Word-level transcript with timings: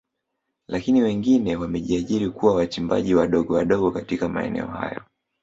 Lakini 0.67 1.01
wengine 1.01 1.55
wamejiajiri 1.55 2.29
kuwa 2.29 2.55
wachimbaji 2.55 3.15
wadogo 3.15 3.53
wadogo 3.53 3.91
katika 3.91 4.29
maeneo 4.29 4.67
hayo 4.67 5.01